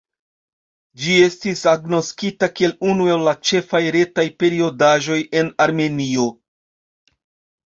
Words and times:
Ĝi 1.01 1.17
estis 1.25 1.59
agnoskita 1.71 2.49
kiel 2.59 2.73
unu 2.93 3.11
el 3.17 3.27
la 3.27 3.35
ĉefaj 3.51 3.83
retaj 3.97 4.25
periodaĵoj 4.41 5.19
en 5.43 5.53
Armenio. 5.69 6.27